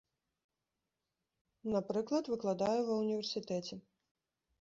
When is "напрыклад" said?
1.73-2.23